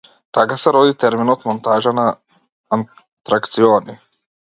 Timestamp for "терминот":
1.03-1.45